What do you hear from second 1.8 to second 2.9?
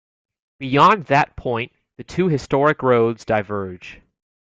the two historic